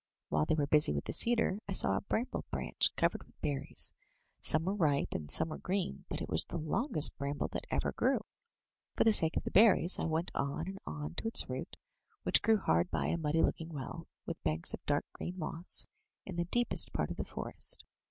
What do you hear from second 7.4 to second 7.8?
that